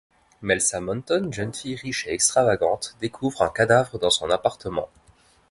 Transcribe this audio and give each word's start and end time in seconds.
Melsa 0.41 0.81
Manton, 0.81 1.29
jeune 1.31 1.53
fille 1.53 1.75
riche 1.75 2.07
et 2.07 2.13
extravagante, 2.15 2.95
découvre 3.01 3.43
un 3.43 3.51
cadavre 3.51 3.99
dans 3.99 4.09
son 4.09 4.31
appartement. 4.31 4.89